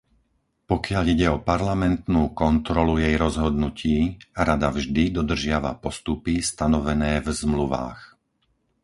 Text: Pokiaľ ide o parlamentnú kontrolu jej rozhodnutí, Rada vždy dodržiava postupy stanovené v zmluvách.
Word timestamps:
Pokiaľ 0.71 1.03
ide 1.13 1.27
o 1.35 1.43
parlamentnú 1.51 2.21
kontrolu 2.43 2.93
jej 3.03 3.13
rozhodnutí, 3.25 3.95
Rada 4.47 4.69
vždy 4.77 5.03
dodržiava 5.17 5.71
postupy 5.85 6.33
stanovené 6.49 7.13
v 7.25 7.29
zmluvách. 7.41 8.01